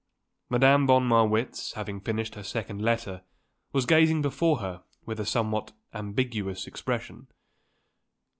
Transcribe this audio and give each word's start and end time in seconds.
Madame 0.49 0.87
von 0.87 1.07
Marwitz, 1.07 1.73
having 1.73 2.01
finished 2.01 2.33
her 2.33 2.41
second 2.41 2.81
letter, 2.81 3.21
was 3.71 3.85
gazing 3.85 4.19
before 4.19 4.57
her 4.57 4.81
with 5.05 5.19
a 5.19 5.27
somewhat 5.27 5.73
ambiguous 5.93 6.65
expression. 6.65 7.27